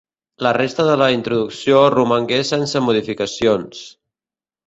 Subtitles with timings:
[0.43, 3.85] La resta de la introducció romangué sense modificacions.